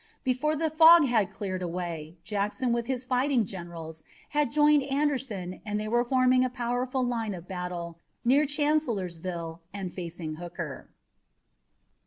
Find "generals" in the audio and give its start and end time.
3.45-4.01